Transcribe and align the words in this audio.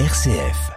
RCF. 0.00 0.72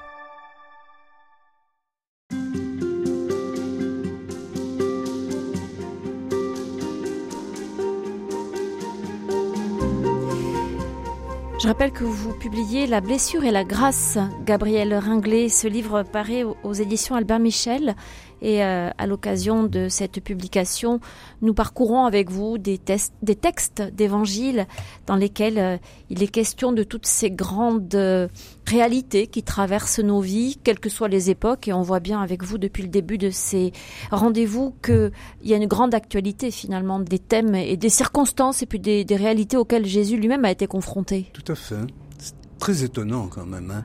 Je 11.60 11.68
rappelle 11.68 11.92
que 11.92 12.04
vous 12.04 12.32
publiez 12.34 12.86
La 12.86 13.02
blessure 13.02 13.44
et 13.44 13.50
la 13.50 13.64
grâce, 13.64 14.20
Gabriel 14.46 14.94
Ringlet. 14.94 15.50
Ce 15.50 15.68
livre 15.68 16.04
paraît 16.04 16.44
aux 16.44 16.74
éditions 16.74 17.16
Albert 17.16 17.40
Michel. 17.40 17.96
Et 18.42 18.64
euh, 18.64 18.90
à 18.98 19.08
l'occasion 19.08 19.64
de 19.64 19.90
cette 19.90 20.22
publication, 20.24 21.00
nous 21.42 21.54
parcourons 21.54 22.06
avec 22.06 22.30
vous 22.30 22.58
des, 22.58 22.78
textes 22.78 23.82
d'évangile 23.94 24.68
dans 25.06 25.16
lesquels 25.16 25.58
euh, 25.58 25.78
il 26.10 26.22
est 26.22 26.28
question 26.28 26.72
de 26.72 26.84
toutes 26.84 27.06
ces 27.06 27.32
grandes 27.32 27.96
euh, 27.96 28.28
réalités 28.66 29.28
qui 29.28 29.44
traversent 29.44 30.00
nos 30.00 30.22
vies, 30.22 30.60
quelles 30.64 30.80
que 30.80 30.90
soient 30.90 31.08
les 31.08 31.30
époques. 31.30 31.68
Et 31.68 31.74
on 31.74 31.82
voit 31.82 32.00
bien 32.00 32.22
avec 32.22 32.44
vous 32.44 32.58
depuis 32.58 32.84
le 32.84 32.90
début 32.90 33.18
de 33.18 33.30
ces 33.30 33.72
rendez-vous 34.12 34.76
qu'il 34.84 35.12
y 35.44 35.54
a 35.54 35.58
une 35.58 35.68
grande 35.68 35.96
actualité 35.96 36.52
finalement 36.52 37.00
des 37.00 37.20
thèmes 37.20 37.56
et 37.56 37.78
des 37.78 37.90
circonstances 37.90 38.62
et 38.62 38.66
puis 38.66 38.80
des, 38.80 39.04
des 39.04 39.16
réalités 39.16 39.58
auxquelles 39.58 39.86
Jésus 39.86 40.18
lui-même 40.18 40.46
a 40.46 40.52
été 40.52 40.68
confronté. 40.68 41.32
Tout 41.34 41.52
à 41.52 41.56
fait. 41.56 41.76
C'est 42.20 42.36
très 42.60 42.84
étonnant 42.84 43.28
quand 43.28 43.46
même. 43.46 43.72
Hein 43.72 43.84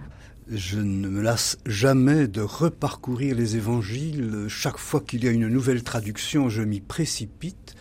je 0.48 0.78
ne 0.78 1.08
me 1.08 1.22
lasse 1.22 1.58
jamais 1.66 2.28
de 2.28 2.40
reparcourir 2.40 3.36
les 3.36 3.56
évangiles. 3.56 4.46
Chaque 4.48 4.78
fois 4.78 5.00
qu'il 5.00 5.24
y 5.24 5.28
a 5.28 5.30
une 5.30 5.48
nouvelle 5.48 5.82
traduction, 5.82 6.48
je 6.48 6.62
m'y 6.62 6.80
précipite 6.80 7.74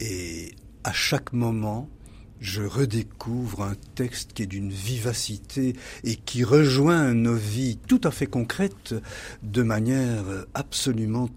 et 0.00 0.54
à 0.84 0.92
chaque 0.92 1.32
moment, 1.32 1.88
je 2.40 2.62
redécouvre 2.62 3.62
un 3.62 3.74
texte 3.94 4.34
qui 4.34 4.42
est 4.42 4.46
d'une 4.46 4.70
vivacité 4.70 5.74
et 6.02 6.16
qui 6.16 6.44
rejoint 6.44 7.14
nos 7.14 7.36
vies 7.36 7.78
tout 7.86 8.00
à 8.04 8.10
fait 8.10 8.26
concrètes 8.26 8.94
de 9.42 9.62
manière 9.62 10.46
absolument 10.52 11.30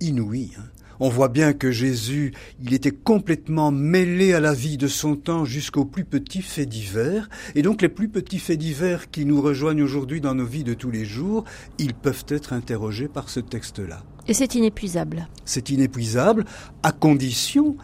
inouïe. 0.00 0.56
On 1.04 1.10
voit 1.10 1.28
bien 1.28 1.52
que 1.52 1.70
Jésus, 1.70 2.32
il 2.62 2.72
était 2.72 2.90
complètement 2.90 3.70
mêlé 3.70 4.32
à 4.32 4.40
la 4.40 4.54
vie 4.54 4.78
de 4.78 4.88
son 4.88 5.16
temps 5.16 5.44
jusqu'aux 5.44 5.84
plus 5.84 6.06
petits 6.06 6.40
faits 6.40 6.66
divers, 6.66 7.28
et 7.54 7.60
donc 7.60 7.82
les 7.82 7.90
plus 7.90 8.08
petits 8.08 8.38
faits 8.38 8.58
divers 8.58 9.10
qui 9.10 9.26
nous 9.26 9.42
rejoignent 9.42 9.82
aujourd'hui 9.82 10.22
dans 10.22 10.34
nos 10.34 10.46
vies 10.46 10.64
de 10.64 10.72
tous 10.72 10.90
les 10.90 11.04
jours, 11.04 11.44
ils 11.76 11.92
peuvent 11.92 12.24
être 12.28 12.54
interrogés 12.54 13.06
par 13.06 13.28
ce 13.28 13.40
texte-là. 13.40 14.02
Et 14.28 14.32
c'est 14.32 14.54
inépuisable. 14.54 15.28
C'est 15.44 15.68
inépuisable, 15.68 16.46
à 16.82 16.90
condition 16.90 17.76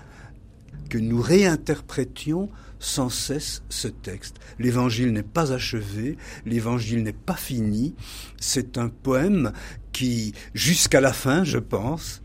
que 0.88 0.96
nous 0.96 1.20
réinterprétions 1.20 2.48
sans 2.78 3.10
cesse 3.10 3.62
ce 3.68 3.88
texte. 3.88 4.36
L'évangile 4.58 5.12
n'est 5.12 5.22
pas 5.22 5.52
achevé, 5.52 6.16
l'évangile 6.46 7.02
n'est 7.02 7.12
pas 7.12 7.36
fini, 7.36 7.94
c'est 8.40 8.78
un 8.78 8.88
poème 8.88 9.52
qui, 9.92 10.32
jusqu'à 10.54 11.02
la 11.02 11.12
fin, 11.12 11.44
je 11.44 11.58
pense, 11.58 12.22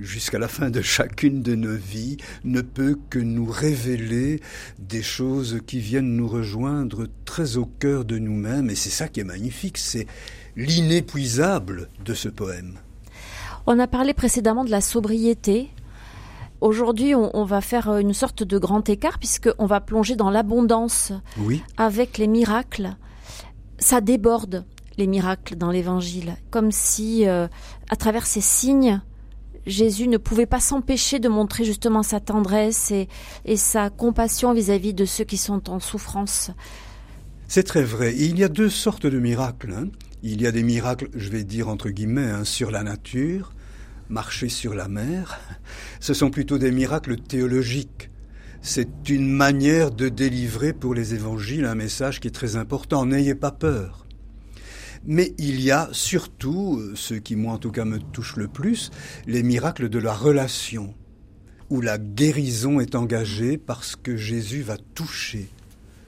jusqu'à 0.00 0.38
la 0.38 0.48
fin 0.48 0.70
de 0.70 0.82
chacune 0.82 1.42
de 1.42 1.54
nos 1.54 1.76
vies, 1.76 2.16
ne 2.44 2.60
peut 2.60 2.98
que 3.10 3.18
nous 3.18 3.46
révéler 3.46 4.40
des 4.78 5.02
choses 5.02 5.60
qui 5.66 5.78
viennent 5.78 6.16
nous 6.16 6.28
rejoindre 6.28 7.06
très 7.24 7.56
au 7.56 7.66
cœur 7.66 8.04
de 8.04 8.18
nous-mêmes. 8.18 8.70
Et 8.70 8.74
c'est 8.74 8.90
ça 8.90 9.08
qui 9.08 9.20
est 9.20 9.24
magnifique, 9.24 9.78
c'est 9.78 10.06
l'inépuisable 10.56 11.88
de 12.04 12.14
ce 12.14 12.28
poème. 12.28 12.78
On 13.66 13.78
a 13.78 13.86
parlé 13.86 14.12
précédemment 14.14 14.64
de 14.64 14.70
la 14.70 14.80
sobriété. 14.80 15.70
Aujourd'hui, 16.60 17.14
on, 17.14 17.44
va 17.44 17.60
faire 17.60 17.96
une 17.98 18.14
sorte 18.14 18.42
de 18.42 18.58
grand 18.58 18.88
écart 18.88 19.18
puisqu'on 19.18 19.66
va 19.66 19.80
plonger 19.80 20.16
dans 20.16 20.30
l'abondance 20.30 21.12
oui. 21.38 21.62
avec 21.76 22.18
les 22.18 22.26
miracles. 22.26 22.96
Ça 23.78 24.00
déborde 24.00 24.64
les 24.96 25.06
miracles 25.06 25.56
dans 25.56 25.70
l'Évangile, 25.70 26.36
comme 26.50 26.70
si, 26.70 27.26
euh, 27.26 27.48
à 27.90 27.96
travers 27.96 28.26
ces 28.26 28.40
signes, 28.40 29.00
Jésus 29.66 30.08
ne 30.08 30.18
pouvait 30.18 30.46
pas 30.46 30.60
s'empêcher 30.60 31.18
de 31.18 31.28
montrer 31.28 31.64
justement 31.64 32.02
sa 32.02 32.20
tendresse 32.20 32.92
et, 32.92 33.56
sa 33.56 33.90
compassion 33.90 34.52
vis-à-vis 34.52 34.94
de 34.94 35.04
ceux 35.04 35.24
qui 35.24 35.36
sont 35.36 35.70
en 35.70 35.80
souffrance. 35.80 36.50
C'est 37.48 37.62
très 37.62 37.82
vrai. 37.82 38.14
Il 38.16 38.38
y 38.38 38.44
a 38.44 38.48
deux 38.48 38.70
sortes 38.70 39.06
de 39.06 39.18
miracles. 39.18 39.74
Hein. 39.76 39.88
Il 40.22 40.40
y 40.40 40.46
a 40.46 40.52
des 40.52 40.62
miracles, 40.62 41.08
je 41.14 41.28
vais 41.30 41.44
dire 41.44 41.68
entre 41.68 41.90
guillemets, 41.90 42.30
hein, 42.30 42.44
sur 42.44 42.70
la 42.70 42.82
nature, 42.82 43.52
marcher 44.08 44.48
sur 44.48 44.74
la 44.74 44.88
mer. 44.88 45.38
Ce 46.00 46.14
sont 46.14 46.30
plutôt 46.30 46.58
des 46.58 46.72
miracles 46.72 47.16
théologiques. 47.16 48.10
C'est 48.62 49.10
une 49.10 49.30
manière 49.30 49.90
de 49.90 50.08
délivrer 50.08 50.72
pour 50.72 50.94
les 50.94 51.12
évangiles 51.14 51.66
un 51.66 51.74
message 51.74 52.20
qui 52.20 52.28
est 52.28 52.30
très 52.30 52.56
important. 52.56 53.04
N'ayez 53.04 53.34
pas 53.34 53.50
peur. 53.50 54.03
Mais 55.06 55.34
il 55.38 55.60
y 55.60 55.70
a 55.70 55.88
surtout, 55.92 56.78
euh, 56.78 56.92
ce 56.94 57.14
qui 57.14 57.36
moi 57.36 57.54
en 57.54 57.58
tout 57.58 57.70
cas 57.70 57.84
me 57.84 57.98
touche 57.98 58.36
le 58.36 58.48
plus, 58.48 58.90
les 59.26 59.42
miracles 59.42 59.88
de 59.88 59.98
la 59.98 60.14
relation, 60.14 60.94
où 61.70 61.80
la 61.80 61.98
guérison 61.98 62.80
est 62.80 62.94
engagée 62.94 63.58
parce 63.58 63.96
que 63.96 64.16
Jésus 64.16 64.62
va 64.62 64.76
toucher. 64.94 65.48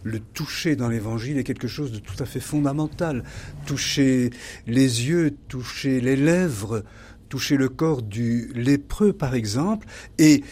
Le 0.03 0.21
toucher 0.21 0.77
dans 0.77 0.89
l'évangile 0.89 1.37
est 1.37 1.45
quelque 1.45 1.69
chose 1.69 1.93
de 1.93 1.99
tout 1.99 2.15
à 2.21 2.27
fait 2.27 2.41
fondamental. 2.41 3.25
Toucher 3.67 4.31
les 4.67 5.09
yeux, 5.09 5.35
toucher 5.49 6.01
les 6.01 6.17
lèvres, 6.17 6.85
toucher 7.29 7.57
le 7.57 7.69
corps 7.69 8.03
du 8.03 8.53
lépreux 8.55 9.13
par 9.13 9.35
exemple. 9.35 9.89
Et 10.19 10.45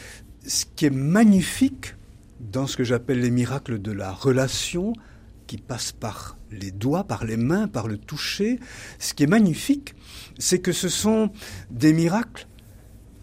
ce 0.44 0.65
qui 0.75 0.87
est 0.87 0.91
magnifique 0.91 1.94
dans 2.41 2.66
ce 2.66 2.76
que 2.76 2.84
j'appelle 2.84 3.21
les 3.21 3.31
miracles 3.31 3.81
de 3.81 3.93
la 3.93 4.12
relation, 4.12 4.93
qui 5.56 5.92
par 5.92 6.37
les 6.50 6.70
doigts, 6.70 7.04
par 7.04 7.25
les 7.25 7.37
mains, 7.37 7.69
par 7.69 7.88
le 7.88 7.98
toucher. 7.98 8.59
Ce 8.98 9.15
qui 9.15 9.25
est 9.25 9.28
magnifique, 9.28 9.94
c'est 10.38 10.60
que 10.60 10.72
ce 10.72 10.88
sont 10.88 11.31
des 11.70 11.92
miracles 11.92 12.47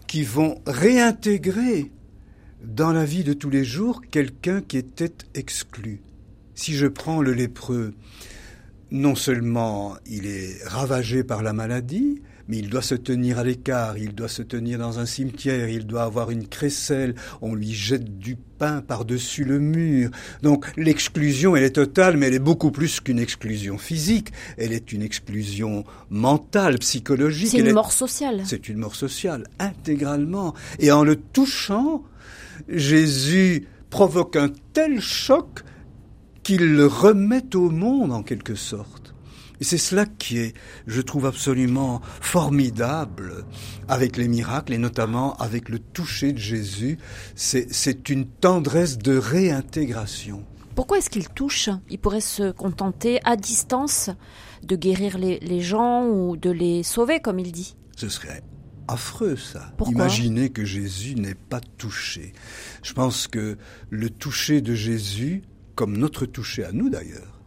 qui 0.06 0.22
vont 0.22 0.60
réintégrer 0.66 1.90
dans 2.64 2.92
la 2.92 3.04
vie 3.04 3.24
de 3.24 3.32
tous 3.32 3.50
les 3.50 3.64
jours 3.64 4.02
quelqu'un 4.10 4.60
qui 4.60 4.76
était 4.76 5.14
exclu. 5.34 6.00
Si 6.54 6.74
je 6.74 6.86
prends 6.86 7.22
le 7.22 7.32
lépreux, 7.32 7.94
non 8.90 9.14
seulement 9.14 9.96
il 10.06 10.26
est 10.26 10.62
ravagé 10.66 11.24
par 11.24 11.42
la 11.42 11.52
maladie, 11.52 12.20
mais 12.52 12.58
il 12.58 12.68
doit 12.68 12.82
se 12.82 12.94
tenir 12.94 13.38
à 13.38 13.44
l'écart, 13.44 13.96
il 13.96 14.14
doit 14.14 14.28
se 14.28 14.42
tenir 14.42 14.78
dans 14.78 14.98
un 14.98 15.06
cimetière, 15.06 15.70
il 15.70 15.86
doit 15.86 16.02
avoir 16.02 16.30
une 16.30 16.46
crécelle, 16.46 17.14
on 17.40 17.54
lui 17.54 17.72
jette 17.72 18.18
du 18.18 18.36
pain 18.36 18.82
par-dessus 18.82 19.44
le 19.44 19.58
mur. 19.58 20.10
Donc 20.42 20.66
l'exclusion, 20.76 21.56
elle 21.56 21.62
est 21.62 21.76
totale, 21.76 22.18
mais 22.18 22.26
elle 22.26 22.34
est 22.34 22.38
beaucoup 22.38 22.70
plus 22.70 23.00
qu'une 23.00 23.18
exclusion 23.18 23.78
physique, 23.78 24.34
elle 24.58 24.74
est 24.74 24.92
une 24.92 25.00
exclusion 25.00 25.84
mentale, 26.10 26.78
psychologique. 26.78 27.48
C'est 27.52 27.60
une 27.60 27.72
mort 27.72 27.90
sociale. 27.90 28.42
C'est 28.44 28.68
une 28.68 28.76
mort 28.76 28.96
sociale, 28.96 29.46
intégralement. 29.58 30.52
Et 30.78 30.92
en 30.92 31.04
le 31.04 31.16
touchant, 31.16 32.04
Jésus 32.68 33.66
provoque 33.88 34.36
un 34.36 34.50
tel 34.74 35.00
choc 35.00 35.64
qu'il 36.42 36.74
le 36.74 36.84
remet 36.84 37.56
au 37.56 37.70
monde 37.70 38.12
en 38.12 38.22
quelque 38.22 38.56
sorte. 38.56 39.01
Et 39.62 39.64
c'est 39.64 39.78
cela 39.78 40.06
qui 40.06 40.38
est, 40.38 40.54
je 40.88 41.00
trouve 41.00 41.24
absolument 41.24 42.00
formidable 42.20 43.44
avec 43.86 44.16
les 44.16 44.26
miracles 44.26 44.72
et 44.72 44.78
notamment 44.78 45.36
avec 45.36 45.68
le 45.68 45.78
toucher 45.78 46.32
de 46.32 46.38
Jésus. 46.38 46.98
C'est 47.36 48.08
une 48.08 48.26
tendresse 48.26 48.98
de 48.98 49.16
réintégration. 49.16 50.44
Pourquoi 50.74 50.98
est-ce 50.98 51.10
qu'il 51.10 51.28
touche? 51.28 51.70
Il 51.90 52.00
pourrait 52.00 52.20
se 52.20 52.50
contenter 52.50 53.20
à 53.22 53.36
distance 53.36 54.10
de 54.64 54.74
guérir 54.74 55.16
les, 55.16 55.60
gens 55.60 56.08
ou 56.08 56.36
de 56.36 56.50
les 56.50 56.82
sauver, 56.82 57.20
comme 57.20 57.38
il 57.38 57.52
dit? 57.52 57.76
Ce 57.96 58.08
serait 58.08 58.42
affreux 58.88 59.36
ça. 59.36 59.72
Pourquoi? 59.78 59.94
Imaginez 59.94 60.50
que 60.50 60.64
Jésus 60.64 61.14
n'est 61.14 61.36
pas 61.36 61.60
touché. 61.60 62.32
Je 62.82 62.94
pense 62.94 63.28
que 63.28 63.56
le 63.90 64.10
toucher 64.10 64.60
de 64.60 64.74
Jésus, 64.74 65.42
comme 65.76 65.96
notre 65.96 66.26
toucher 66.26 66.64
à 66.64 66.72
nous 66.72 66.90
d'ailleurs, 66.90 67.41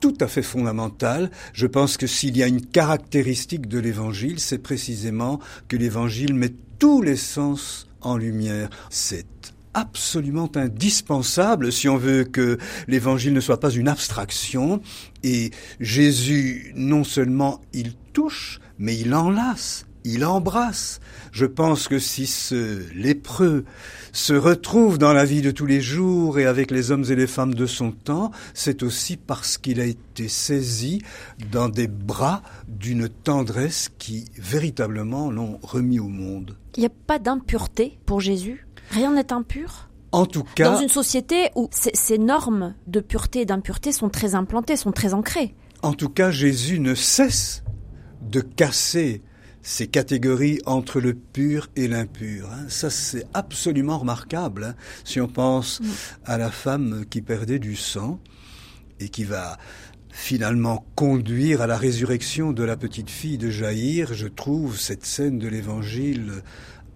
tout 0.00 0.16
à 0.20 0.26
fait 0.26 0.42
fondamental. 0.42 1.30
Je 1.52 1.66
pense 1.66 1.96
que 1.96 2.06
s'il 2.06 2.36
y 2.36 2.42
a 2.42 2.46
une 2.46 2.64
caractéristique 2.64 3.68
de 3.68 3.78
l'évangile, 3.78 4.40
c'est 4.40 4.58
précisément 4.58 5.40
que 5.68 5.76
l'évangile 5.76 6.34
met 6.34 6.52
tous 6.78 7.02
les 7.02 7.16
sens 7.16 7.86
en 8.00 8.16
lumière. 8.16 8.70
C'est 8.88 9.26
absolument 9.74 10.50
indispensable 10.56 11.70
si 11.70 11.88
on 11.88 11.96
veut 11.96 12.24
que 12.24 12.58
l'évangile 12.88 13.32
ne 13.32 13.40
soit 13.40 13.60
pas 13.60 13.70
une 13.70 13.88
abstraction. 13.88 14.80
Et 15.22 15.50
Jésus, 15.78 16.72
non 16.74 17.04
seulement 17.04 17.60
il 17.72 17.94
touche, 18.12 18.60
mais 18.78 18.98
il 18.98 19.14
enlace, 19.14 19.86
il 20.04 20.24
embrasse. 20.24 21.00
Je 21.32 21.46
pense 21.46 21.88
que 21.88 21.98
si 21.98 22.26
ce 22.26 22.82
lépreux 22.94 23.64
se 24.12 24.32
retrouve 24.32 24.98
dans 24.98 25.12
la 25.12 25.24
vie 25.24 25.42
de 25.42 25.50
tous 25.50 25.66
les 25.66 25.80
jours 25.80 26.38
et 26.38 26.46
avec 26.46 26.70
les 26.70 26.90
hommes 26.90 27.04
et 27.08 27.14
les 27.14 27.26
femmes 27.26 27.54
de 27.54 27.66
son 27.66 27.92
temps, 27.92 28.30
c'est 28.54 28.82
aussi 28.82 29.16
parce 29.16 29.58
qu'il 29.58 29.80
a 29.80 29.84
été 29.84 30.28
saisi 30.28 31.02
dans 31.50 31.68
des 31.68 31.86
bras 31.86 32.42
d'une 32.68 33.08
tendresse 33.08 33.90
qui 33.98 34.26
véritablement 34.36 35.30
l'ont 35.30 35.58
remis 35.62 36.00
au 36.00 36.08
monde. 36.08 36.56
Il 36.76 36.80
n'y 36.80 36.86
a 36.86 36.92
pas 37.06 37.18
d'impureté 37.18 37.98
pour 38.06 38.20
Jésus? 38.20 38.66
Rien 38.90 39.12
n'est 39.12 39.32
impur? 39.32 39.88
En 40.12 40.26
tout 40.26 40.42
cas, 40.42 40.72
dans 40.72 40.80
une 40.80 40.88
société 40.88 41.50
où 41.54 41.68
ces 41.72 42.18
normes 42.18 42.74
de 42.88 42.98
pureté 42.98 43.42
et 43.42 43.44
d'impureté 43.44 43.92
sont 43.92 44.08
très 44.08 44.34
implantées, 44.34 44.76
sont 44.76 44.90
très 44.90 45.14
ancrées. 45.14 45.54
En 45.82 45.92
tout 45.92 46.08
cas, 46.08 46.32
Jésus 46.32 46.80
ne 46.80 46.96
cesse 46.96 47.62
de 48.20 48.40
casser 48.40 49.22
ces 49.62 49.86
catégories 49.86 50.60
entre 50.66 51.00
le 51.00 51.14
pur 51.14 51.68
et 51.76 51.88
l'impur. 51.88 52.48
Hein. 52.50 52.66
Ça, 52.68 52.90
c'est 52.90 53.26
absolument 53.34 53.98
remarquable. 53.98 54.64
Hein. 54.64 54.74
Si 55.04 55.20
on 55.20 55.28
pense 55.28 55.80
à 56.24 56.38
la 56.38 56.50
femme 56.50 57.04
qui 57.08 57.22
perdait 57.22 57.58
du 57.58 57.76
sang 57.76 58.20
et 59.00 59.08
qui 59.08 59.24
va 59.24 59.58
finalement 60.10 60.84
conduire 60.96 61.60
à 61.62 61.66
la 61.66 61.76
résurrection 61.76 62.52
de 62.52 62.64
la 62.64 62.76
petite 62.76 63.10
fille 63.10 63.38
de 63.38 63.50
Jaïr, 63.50 64.12
je 64.12 64.26
trouve 64.26 64.78
cette 64.78 65.06
scène 65.06 65.38
de 65.38 65.48
l'Évangile 65.48 66.42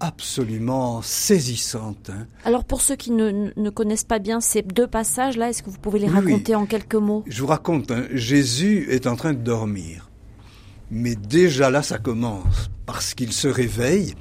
absolument 0.00 1.00
saisissante. 1.02 2.10
Hein. 2.10 2.26
Alors 2.44 2.64
pour 2.64 2.80
ceux 2.80 2.96
qui 2.96 3.10
ne, 3.10 3.70
connaissent 3.70 4.04
pas 4.04 4.18
bien 4.18 4.40
ces 4.40 4.62
deux 4.62 4.86
passages-là, 4.86 5.50
est-ce 5.50 5.62
que 5.62 5.70
vous 5.70 5.78
pouvez 5.78 6.00
les 6.00 6.08
raconter 6.08 6.54
en 6.54 6.66
quelques 6.66 6.94
mots? 6.94 7.24
Je 7.26 7.40
vous 7.40 7.46
raconte, 7.46 7.92
Jésus 8.12 8.86
est 8.90 9.06
en 9.06 9.16
train 9.16 9.32
de 9.32 9.38
dormir. 9.38 10.10
Mais 10.90 11.16
déjà 11.16 11.70
là, 11.70 11.82
ça 11.82 11.98
commence, 11.98 12.70
parce 12.86 13.14
qu'il 13.14 13.32
se 13.32 13.48
réveille, 13.48 14.14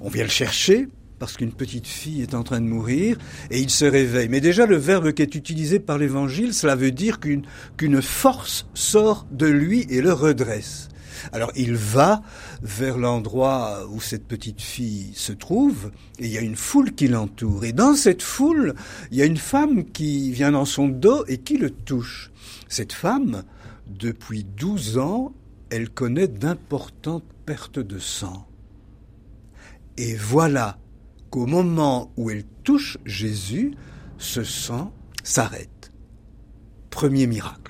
on 0.00 0.08
vient 0.08 0.24
le 0.24 0.30
chercher, 0.30 0.88
parce 1.18 1.36
qu'une 1.36 1.52
petite 1.52 1.86
fille 1.86 2.20
est 2.22 2.34
en 2.34 2.42
train 2.42 2.60
de 2.60 2.66
mourir, 2.66 3.16
et 3.50 3.60
il 3.60 3.70
se 3.70 3.84
réveille. 3.86 4.28
Mais 4.28 4.40
déjà, 4.40 4.66
le 4.66 4.76
verbe 4.76 5.12
qui 5.12 5.22
est 5.22 5.34
utilisé 5.34 5.80
par 5.80 5.98
l'Évangile, 5.98 6.52
cela 6.52 6.76
veut 6.76 6.92
dire 6.92 7.18
qu'une 7.20 8.02
force 8.02 8.66
sort 8.74 9.26
de 9.30 9.46
lui 9.46 9.86
et 9.88 10.02
le 10.02 10.12
redresse. 10.12 10.88
Alors 11.32 11.50
il 11.56 11.74
va 11.74 12.22
vers 12.62 12.98
l'endroit 12.98 13.88
où 13.90 14.00
cette 14.00 14.26
petite 14.26 14.60
fille 14.60 15.12
se 15.14 15.32
trouve, 15.32 15.90
et 16.18 16.26
il 16.26 16.32
y 16.32 16.38
a 16.38 16.42
une 16.42 16.56
foule 16.56 16.92
qui 16.92 17.08
l'entoure. 17.08 17.64
Et 17.64 17.72
dans 17.72 17.94
cette 17.94 18.22
foule, 18.22 18.74
il 19.10 19.16
y 19.16 19.22
a 19.22 19.26
une 19.26 19.38
femme 19.38 19.84
qui 19.84 20.30
vient 20.30 20.52
dans 20.52 20.66
son 20.66 20.88
dos 20.88 21.24
et 21.26 21.38
qui 21.38 21.56
le 21.56 21.70
touche. 21.70 22.30
Cette 22.68 22.92
femme, 22.92 23.42
depuis 23.88 24.44
douze 24.44 24.98
ans, 24.98 25.32
elle 25.70 25.90
connaît 25.90 26.28
d'importantes 26.28 27.24
pertes 27.44 27.78
de 27.78 27.98
sang. 27.98 28.46
Et 29.96 30.14
voilà 30.14 30.78
qu'au 31.30 31.46
moment 31.46 32.12
où 32.16 32.30
elle 32.30 32.44
touche 32.64 32.98
Jésus, 33.04 33.74
ce 34.18 34.44
sang 34.44 34.92
s'arrête. 35.22 35.92
Premier 36.90 37.26
miracle. 37.26 37.65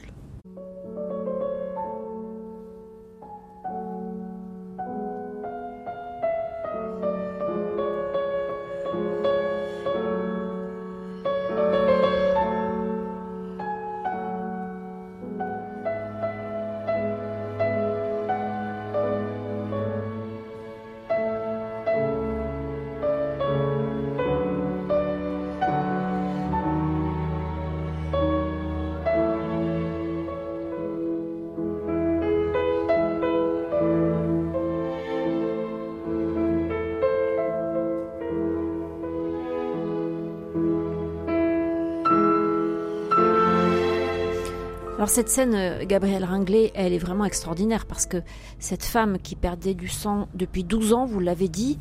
Alors 45.07 45.15
cette 45.15 45.29
scène, 45.29 45.55
euh, 45.55 45.85
Gabrielle 45.85 46.25
Ringlet, 46.25 46.73
elle 46.75 46.93
est 46.93 46.99
vraiment 46.99 47.25
extraordinaire 47.25 47.87
parce 47.87 48.07
que 48.07 48.17
cette 48.59 48.83
femme 48.83 49.19
qui 49.23 49.37
perdait 49.37 49.75
du 49.75 49.87
sang 49.87 50.27
depuis 50.35 50.65
12 50.65 50.95
ans, 50.95 51.07
vous 51.07 51.21
l'avez 51.21 51.47
dit, 51.47 51.79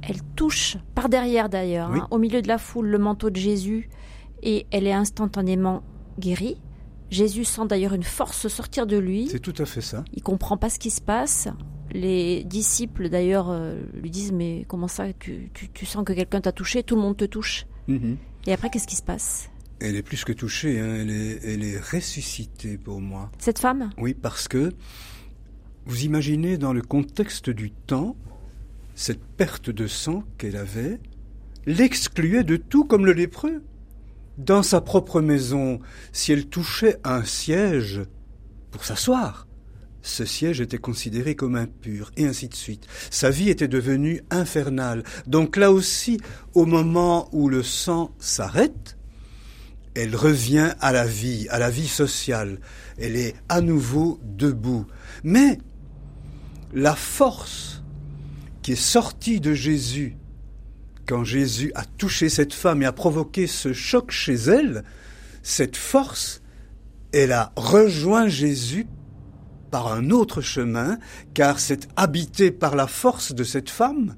elle 0.00 0.22
touche 0.36 0.76
par 0.94 1.08
derrière 1.08 1.48
d'ailleurs, 1.48 1.90
hein, 1.90 2.06
au 2.12 2.18
milieu 2.18 2.40
de 2.40 2.46
la 2.46 2.56
foule, 2.56 2.86
le 2.86 2.98
manteau 2.98 3.30
de 3.30 3.36
Jésus 3.36 3.90
et 4.44 4.68
elle 4.70 4.86
est 4.86 4.92
instantanément 4.92 5.82
guérie. 6.20 6.60
Jésus 7.10 7.44
sent 7.44 7.66
d'ailleurs 7.68 7.94
une 7.94 8.04
force 8.04 8.46
sortir 8.46 8.86
de 8.86 8.96
lui. 8.96 9.26
C'est 9.26 9.40
tout 9.40 9.60
à 9.60 9.64
fait 9.64 9.80
ça. 9.80 10.04
Il 10.14 10.22
comprend 10.22 10.56
pas 10.56 10.70
ce 10.70 10.78
qui 10.78 10.90
se 10.90 11.00
passe. 11.00 11.48
Les 11.90 12.44
disciples 12.44 13.08
d'ailleurs 13.08 13.50
euh, 13.50 13.82
lui 13.92 14.10
disent 14.10 14.30
mais 14.30 14.64
comment 14.68 14.86
ça 14.86 15.12
tu, 15.18 15.50
sens 15.82 16.04
que 16.04 16.12
quelqu'un 16.12 16.42
t'a 16.42 16.52
touché? 16.52 16.84
Tout 16.84 16.94
le 16.94 17.02
monde 17.02 17.16
te 17.16 17.24
touche. 17.24 17.66
Mm-hmm. 17.88 18.16
Et 18.46 18.52
après 18.52 18.70
qu'est-ce 18.70 18.86
qui 18.86 18.94
se 18.94 19.02
passe? 19.02 19.50
Elle 19.80 19.96
est 19.96 20.02
plus 20.02 20.24
que 20.24 20.32
touchée, 20.32 20.80
hein. 20.80 20.96
elle, 21.00 21.10
est, 21.10 21.40
elle 21.44 21.64
est 21.64 21.78
ressuscitée 21.78 22.78
pour 22.78 23.00
moi. 23.00 23.30
Cette 23.38 23.58
femme? 23.58 23.90
Oui, 23.98 24.14
parce 24.14 24.48
que 24.48 24.72
vous 25.86 26.04
imaginez 26.04 26.58
dans 26.58 26.72
le 26.72 26.82
contexte 26.82 27.50
du 27.50 27.70
temps, 27.70 28.16
cette 28.94 29.24
perte 29.24 29.70
de 29.70 29.86
sang 29.86 30.24
qu'elle 30.36 30.56
avait 30.56 31.00
l'excluait 31.66 32.44
de 32.44 32.56
tout 32.56 32.84
comme 32.84 33.06
le 33.06 33.12
lépreux. 33.12 33.62
Dans 34.36 34.62
sa 34.62 34.80
propre 34.80 35.20
maison, 35.20 35.80
si 36.12 36.32
elle 36.32 36.46
touchait 36.46 36.98
un 37.04 37.24
siège 37.24 38.02
pour 38.70 38.84
s'asseoir, 38.84 39.46
ce 40.02 40.24
siège 40.24 40.60
était 40.60 40.78
considéré 40.78 41.34
comme 41.34 41.56
impur, 41.56 42.10
et 42.16 42.26
ainsi 42.26 42.48
de 42.48 42.54
suite. 42.54 42.86
Sa 43.10 43.30
vie 43.30 43.50
était 43.50 43.68
devenue 43.68 44.22
infernale. 44.30 45.04
Donc 45.26 45.56
là 45.56 45.72
aussi, 45.72 46.18
au 46.54 46.66
moment 46.66 47.28
où 47.32 47.48
le 47.48 47.62
sang 47.62 48.12
s'arrête, 48.18 48.97
elle 49.94 50.14
revient 50.16 50.72
à 50.80 50.92
la 50.92 51.06
vie, 51.06 51.46
à 51.50 51.58
la 51.58 51.70
vie 51.70 51.88
sociale. 51.88 52.60
Elle 52.98 53.16
est 53.16 53.34
à 53.48 53.60
nouveau 53.60 54.20
debout. 54.22 54.86
Mais 55.24 55.58
la 56.72 56.94
force 56.94 57.82
qui 58.62 58.72
est 58.72 58.76
sortie 58.76 59.40
de 59.40 59.54
Jésus 59.54 60.16
quand 61.08 61.24
Jésus 61.24 61.72
a 61.74 61.84
touché 61.86 62.28
cette 62.28 62.52
femme 62.52 62.82
et 62.82 62.86
a 62.86 62.92
provoqué 62.92 63.46
ce 63.46 63.72
choc 63.72 64.10
chez 64.10 64.34
elle, 64.34 64.84
cette 65.42 65.76
force, 65.76 66.42
elle 67.12 67.32
a 67.32 67.52
rejoint 67.56 68.28
Jésus 68.28 68.86
par 69.70 69.90
un 69.90 70.10
autre 70.10 70.42
chemin, 70.42 70.98
car 71.32 71.58
c'est 71.58 71.88
habité 71.96 72.50
par 72.50 72.76
la 72.76 72.86
force 72.86 73.34
de 73.34 73.44
cette 73.44 73.70
femme 73.70 74.16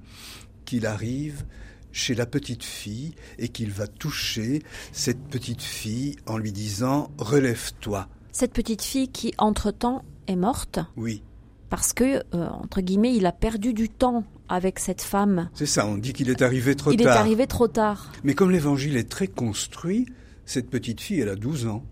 qu'il 0.64 0.86
arrive 0.86 1.44
chez 1.92 2.14
la 2.14 2.26
petite 2.26 2.64
fille 2.64 3.14
et 3.38 3.48
qu'il 3.48 3.70
va 3.70 3.86
toucher 3.86 4.62
cette 4.92 5.22
petite 5.28 5.62
fille 5.62 6.16
en 6.26 6.38
lui 6.38 6.52
disant 6.52 7.10
Relève-toi. 7.18 8.08
Cette 8.32 8.52
petite 8.52 8.82
fille 8.82 9.08
qui, 9.08 9.34
entre-temps, 9.38 10.04
est 10.26 10.36
morte 10.36 10.78
Oui. 10.96 11.22
Parce 11.68 11.92
que, 11.92 12.22
euh, 12.34 12.48
entre 12.48 12.80
guillemets, 12.80 13.14
il 13.14 13.26
a 13.26 13.32
perdu 13.32 13.72
du 13.72 13.88
temps 13.88 14.24
avec 14.48 14.80
cette 14.80 15.02
femme. 15.02 15.50
C'est 15.54 15.66
ça, 15.66 15.86
on 15.86 15.96
dit 15.96 16.12
qu'il 16.12 16.28
est 16.28 16.42
arrivé 16.42 16.74
trop 16.74 16.90
tard. 16.90 17.00
Il 17.00 17.06
est 17.06 17.10
arrivé 17.10 17.46
trop 17.46 17.68
tard. 17.68 18.12
Mais 18.24 18.34
comme 18.34 18.50
l'évangile 18.50 18.96
est 18.96 19.08
très 19.08 19.28
construit, 19.28 20.06
cette 20.44 20.68
petite 20.68 21.00
fille, 21.00 21.20
elle 21.20 21.28
a 21.28 21.36
12 21.36 21.66
ans. 21.68 21.84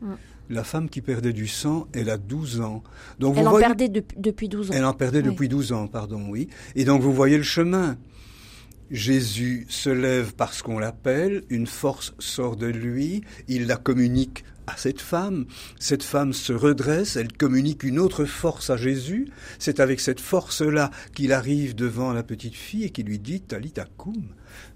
Mm. 0.00 0.12
La 0.48 0.62
femme 0.62 0.88
qui 0.88 1.00
perdait 1.00 1.32
du 1.32 1.48
sang, 1.48 1.88
elle 1.92 2.08
a 2.08 2.18
12 2.18 2.60
ans. 2.60 2.84
Donc 3.18 3.36
elle 3.36 3.48
en 3.48 3.58
perdait 3.58 3.88
depuis 3.88 4.48
12 4.48 4.70
ans. 4.70 4.74
Elle 4.76 4.84
en 4.84 4.92
perdait 4.92 5.22
depuis 5.22 5.48
12 5.48 5.72
ans, 5.72 5.88
pardon, 5.88 6.26
oui. 6.28 6.48
Et 6.76 6.84
donc 6.84 7.02
vous 7.02 7.12
voyez 7.12 7.36
le 7.36 7.42
chemin. 7.42 7.96
Jésus 8.90 9.66
se 9.68 9.90
lève 9.90 10.34
parce 10.34 10.62
qu'on 10.62 10.78
l'appelle, 10.78 11.42
une 11.50 11.66
force 11.66 12.14
sort 12.18 12.56
de 12.56 12.66
lui, 12.66 13.22
il 13.48 13.66
la 13.66 13.76
communique 13.76 14.44
à 14.66 14.76
cette 14.76 15.00
femme, 15.00 15.46
cette 15.78 16.02
femme 16.02 16.32
se 16.32 16.52
redresse, 16.52 17.16
elle 17.16 17.32
communique 17.32 17.84
une 17.84 17.98
autre 17.98 18.24
force 18.24 18.70
à 18.70 18.76
Jésus, 18.76 19.28
c'est 19.58 19.80
avec 19.80 20.00
cette 20.00 20.20
force-là 20.20 20.90
qu'il 21.14 21.32
arrive 21.32 21.74
devant 21.74 22.12
la 22.12 22.22
petite 22.22 22.54
fille 22.54 22.84
et 22.84 22.90
qui 22.90 23.02
lui 23.02 23.18
dit 23.18 23.40
Talita 23.40 23.84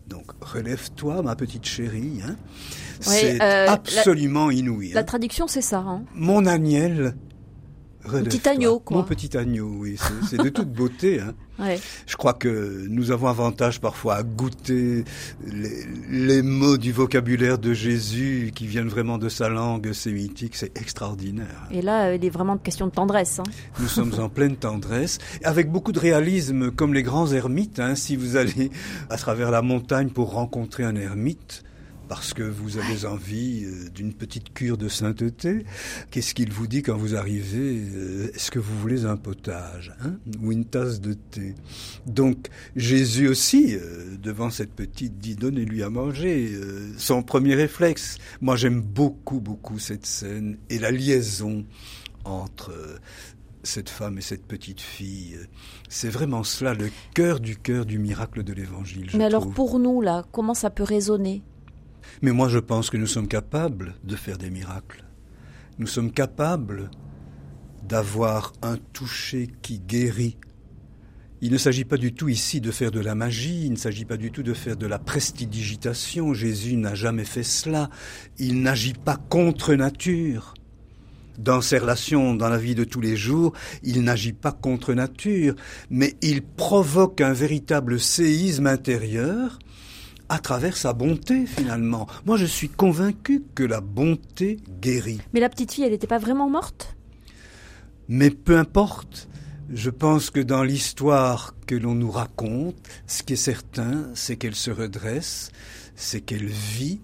Donc 0.07 0.27
relève-toi 0.41 1.23
ma 1.23 1.35
petite 1.35 1.67
chérie. 1.67 2.21
Hein. 2.25 2.37
c'est 3.01 3.43
euh, 3.43 3.67
absolument 3.69 4.51
inouï. 4.51 4.93
La 4.93 5.01
hein. 5.01 5.05
traduction 5.05 5.49
c'est 5.49 5.63
ça. 5.63 5.79
Hein. 5.79 6.05
Mon 6.15 6.47
Agnel 6.47 7.15
petit 8.01 8.49
agneau, 8.49 8.81
quoi. 8.81 8.99
Mon 8.99 9.03
petit 9.05 9.37
agneau, 9.37 9.73
oui. 9.79 9.97
C'est 10.29 10.39
de 10.39 10.49
toute 10.49 10.73
beauté. 10.73 11.21
Hein. 11.21 11.35
Je 12.07 12.17
crois 12.17 12.33
que 12.33 12.87
nous 12.89 13.11
avons 13.11 13.29
avantage 13.29 13.81
parfois 13.81 14.17
à 14.17 14.23
goûter 14.23 15.05
les, 16.09 16.43
mots 16.43 16.79
du 16.79 16.93
vocabulaire 16.93 17.59
de 17.59 17.73
Jésus 17.73 18.53
qui 18.55 18.67
viennent 18.67 18.89
vraiment 18.89 19.19
de 19.19 19.29
sa 19.29 19.49
langue 19.49 19.93
sémitique. 19.93 20.57
C'est 20.57 20.77
extraordinaire. 20.79 21.69
Et 21.71 21.83
là, 21.83 22.15
il 22.15 22.25
est 22.25 22.31
vraiment 22.31 22.57
question 22.57 22.87
de 22.87 22.93
tendresse. 22.93 23.41
Hein. 23.41 23.45
Nous 23.79 23.89
sommes 23.89 24.15
en 24.19 24.29
pleine 24.31 24.57
tendresse, 24.57 25.19
avec 25.45 25.71
beaucoup 25.71 25.93
de 25.93 26.01
réalisme, 26.01 26.71
comme 26.71 26.95
les 26.95 27.03
grands 27.03 27.31
ermites. 27.33 27.79
Hein. 27.79 27.95
Si 27.95 28.17
vous 28.17 28.37
allez 28.37 28.71
à 29.11 29.17
travers 29.17 29.51
la 29.51 29.63
montagne 29.63 30.09
pour 30.09 30.33
rencontrer 30.33 30.85
un 30.85 30.97
ermite, 30.97 31.63
parce 32.11 32.35
que 32.35 32.43
vous 32.43 32.77
avez 32.77 33.07
envie 33.07 33.63
euh, 33.65 33.89
d'une 33.89 34.13
petite 34.13 34.53
cure 34.53 34.77
de 34.77 34.89
sainteté. 34.89 35.65
Qu'est-ce 36.11 36.35
qu'il 36.35 36.53
vous 36.53 36.67
dit 36.67 36.83
quand 36.83 36.97
vous 36.97 37.15
arrivez 37.15 37.85
euh, 37.95 38.33
Est-ce 38.35 38.51
que 38.51 38.59
vous 38.59 38.77
voulez 38.81 39.05
un 39.05 39.17
potage 39.17 39.95
hein 40.03 40.17
ou 40.43 40.51
une 40.51 40.65
tasse 40.65 41.01
de 41.01 41.13
thé? 41.13 41.55
Donc 42.07 42.49
Jésus 42.75 43.29
aussi, 43.29 43.77
euh, 43.77 44.17
devant 44.21 44.51
cette 44.51 44.73
petite, 44.73 45.19
dit 45.19 45.37
donnez-lui 45.37 45.85
à 45.85 45.89
manger. 45.89 46.51
Son 46.99 47.23
premier 47.23 47.55
réflexe. 47.55 48.19
Moi 48.41 48.57
j'aime 48.57 48.81
beaucoup, 48.81 49.39
beaucoup 49.39 49.79
cette 49.79 50.05
scène 50.05 50.59
et 50.69 50.81
la 50.81 50.91
liaison 50.91 51.65
entre 52.25 52.75
cette 53.63 53.89
femme 53.89 54.19
et 54.19 54.23
cette 54.23 54.47
petite 54.47 54.81
fille. 54.81 55.39
C'est 55.89 56.09
vraiment 56.09 56.43
cela, 56.43 56.75
le 56.75 56.91
cœur 57.15 57.39
du 57.39 57.57
cœur 57.57 57.87
du 57.87 58.01
miracle 58.01 58.43
de 58.43 58.53
l'Évangile. 58.53 59.11
Mais 59.15 59.25
alors 59.25 59.49
pour 59.49 59.79
nous, 59.79 60.01
là, 60.01 60.25
comment 60.33 60.55
ça 60.55 60.71
peut 60.71 60.83
résonner? 60.83 61.45
Mais 62.23 62.33
moi, 62.33 62.49
je 62.49 62.59
pense 62.59 62.91
que 62.91 62.97
nous 62.97 63.07
sommes 63.07 63.29
capables 63.29 63.95
de 64.05 64.17
faire 64.17 64.39
des 64.39 64.51
miracles. 64.51 65.05
Nous 65.79 65.87
sommes 65.87 66.13
capables 66.13 66.91
d'avoir 67.89 68.53
un 68.63 68.77
toucher 68.93 69.49
qui 69.63 69.81
guérit. 69.81 70.37
Il 71.41 71.53
ne 71.53 71.59
s'agit 71.59 71.85
pas 71.85 71.97
du 71.97 72.13
tout 72.13 72.29
ici 72.29 72.61
de 72.61 72.71
faire 72.71 72.91
de 72.91 73.01
la 73.01 73.15
magie, 73.15 73.65
il 73.65 73.73
ne 73.73 73.77
s'agit 73.77 74.05
pas 74.05 74.19
du 74.19 74.31
tout 74.31 74.43
de 74.43 74.53
faire 74.53 74.77
de 74.77 74.87
la 74.87 74.99
prestidigitation. 74.99 76.35
Jésus 76.35 76.77
n'a 76.77 76.95
jamais 76.95 77.25
fait 77.25 77.43
cela. 77.43 77.89
Il 78.39 78.61
n'agit 78.61 78.93
pas 78.93 79.17
contre 79.17 79.75
nature 79.75 80.55
dans 81.41 81.61
ses 81.61 81.79
relations, 81.79 82.35
dans 82.35 82.49
la 82.49 82.59
vie 82.59 82.75
de 82.75 82.85
tous 82.85 83.01
les 83.01 83.17
jours, 83.17 83.53
il 83.83 84.03
n'agit 84.03 84.33
pas 84.33 84.53
contre 84.53 84.93
nature, 84.93 85.55
mais 85.89 86.15
il 86.23 86.43
provoque 86.43 87.21
un 87.21 87.33
véritable 87.33 87.99
séisme 87.99 88.67
intérieur 88.67 89.59
à 90.31 90.39
travers 90.39 90.77
sa 90.77 90.93
bonté 90.93 91.45
finalement. 91.45 92.07
Moi 92.25 92.37
je 92.37 92.47
suis 92.47 92.69
convaincu 92.69 93.43
que 93.55 93.65
la 93.65 93.81
bonté 93.81 94.59
guérit. 94.81 95.21
Mais 95.35 95.41
la 95.41 95.49
petite 95.51 95.73
fille, 95.73 95.85
elle 95.85 95.91
n'était 95.91 96.07
pas 96.07 96.19
vraiment 96.19 96.49
morte? 96.49 96.97
Mais 98.09 98.31
peu 98.31 98.57
importe. 98.57 99.29
Je 99.73 99.91
pense 99.91 100.31
que 100.31 100.41
dans 100.41 100.65
l'histoire 100.65 101.55
que 101.67 101.77
l'on 101.77 101.95
nous 101.95 102.11
raconte, 102.11 102.75
ce 103.07 103.23
qui 103.23 103.35
est 103.35 103.37
certain, 103.37 104.09
c'est 104.15 104.37
qu'elle 104.37 104.57
se 104.57 104.73
redresse, 104.73 105.53
c'est 105.95 106.21
qu'elle 106.21 106.47
vit, 106.47 107.01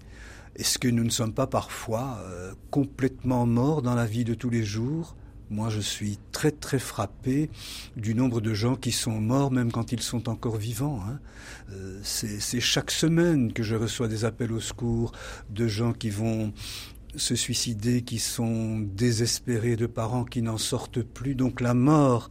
est-ce 0.57 0.77
que 0.77 0.89
nous 0.89 1.05
ne 1.05 1.09
sommes 1.09 1.33
pas 1.33 1.47
parfois 1.47 2.19
euh, 2.23 2.53
complètement 2.69 3.45
morts 3.45 3.81
dans 3.81 3.95
la 3.95 4.05
vie 4.05 4.25
de 4.25 4.33
tous 4.33 4.49
les 4.49 4.65
jours 4.65 5.15
Moi, 5.49 5.69
je 5.69 5.79
suis 5.79 6.19
très 6.33 6.51
très 6.51 6.79
frappé 6.79 7.49
du 7.95 8.13
nombre 8.13 8.41
de 8.41 8.53
gens 8.53 8.75
qui 8.75 8.91
sont 8.91 9.21
morts 9.21 9.51
même 9.51 9.71
quand 9.71 9.93
ils 9.93 10.01
sont 10.01 10.27
encore 10.27 10.57
vivants. 10.57 11.01
Hein. 11.07 11.19
Euh, 11.71 11.99
c'est 12.03 12.59
chaque 12.59 12.91
semaine 12.91 13.53
que 13.53 13.63
je 13.63 13.75
reçois 13.75 14.09
des 14.09 14.25
appels 14.25 14.51
au 14.51 14.59
secours 14.59 15.13
de 15.49 15.67
gens 15.67 15.93
qui 15.93 16.09
vont 16.09 16.53
se 17.15 17.35
suicider, 17.35 18.01
qui 18.01 18.19
sont 18.19 18.79
désespérés, 18.79 19.77
de 19.77 19.85
parents 19.85 20.25
qui 20.25 20.41
n'en 20.41 20.57
sortent 20.57 21.01
plus. 21.01 21.33
Donc 21.33 21.61
la 21.61 21.73
mort 21.73 22.29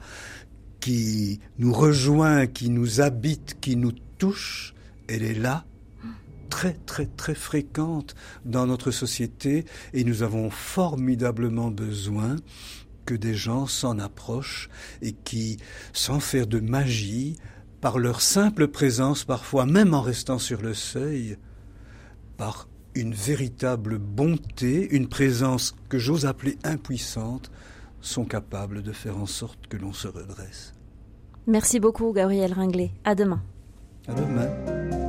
qui 0.80 1.40
nous 1.58 1.72
rejoint, 1.72 2.46
qui 2.46 2.68
nous 2.68 3.00
habite, 3.00 3.58
qui 3.60 3.76
nous 3.76 3.92
touche, 4.18 4.74
elle 5.08 5.22
est 5.22 5.34
là 5.34 5.64
très 6.50 6.74
très 6.74 7.06
très 7.06 7.34
fréquente 7.34 8.14
dans 8.44 8.66
notre 8.66 8.90
société 8.90 9.64
et 9.92 10.04
nous 10.04 10.22
avons 10.22 10.48
formidablement 10.48 11.70
besoin 11.70 12.36
que 13.06 13.14
des 13.14 13.34
gens 13.34 13.66
s'en 13.66 13.98
approchent 13.98 14.68
et 15.00 15.12
qui, 15.12 15.56
sans 15.92 16.20
faire 16.20 16.46
de 16.46 16.60
magie, 16.60 17.36
par 17.80 17.98
leur 17.98 18.20
simple 18.20 18.68
présence 18.68 19.24
parfois, 19.24 19.64
même 19.64 19.94
en 19.94 20.02
restant 20.02 20.38
sur 20.38 20.60
le 20.60 20.74
seuil, 20.74 21.38
par 22.36 22.68
une 22.94 23.14
véritable 23.14 23.98
bonté, 23.98 24.88
une 24.94 25.08
présence 25.08 25.74
que 25.88 25.98
j'ose 25.98 26.26
appeler 26.26 26.58
impuissante, 26.64 27.50
sont 28.00 28.24
capables 28.24 28.82
de 28.82 28.92
faire 28.92 29.18
en 29.18 29.26
sorte 29.26 29.66
que 29.68 29.76
l'on 29.76 29.92
se 29.92 30.08
redresse. 30.08 30.74
Merci 31.46 31.80
beaucoup, 31.80 32.12
Gabriel 32.12 32.52
Ringlet. 32.52 32.90
À 33.04 33.14
demain. 33.14 33.42
À 34.08 34.14
demain. 34.14 35.05